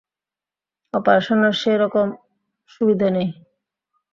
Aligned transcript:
অপারেশনের 0.93 1.53
সে 1.61 1.73
রকম 1.77 2.07
সুবিধা 2.69 3.07
নেই। 3.15 3.29